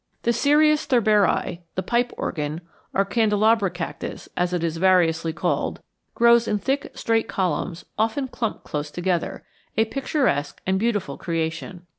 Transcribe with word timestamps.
The 0.23 0.33
Cereus 0.33 0.87
thurberi, 0.87 1.61
the 1.75 1.83
pipe 1.83 2.11
organ, 2.17 2.61
or 2.91 3.05
candelabrum 3.05 3.73
cactus, 3.75 4.27
as 4.35 4.51
it 4.51 4.63
is 4.63 4.77
variously 4.77 5.31
called, 5.31 5.79
grows 6.15 6.47
in 6.47 6.57
thick 6.57 6.89
straight 6.95 7.27
columns 7.27 7.85
often 7.99 8.27
clumped 8.27 8.63
closely 8.63 8.95
together, 8.95 9.45
a 9.77 9.85
picturesque 9.85 10.59
and 10.65 10.79
beautiful 10.79 11.19
creation. 11.19 11.85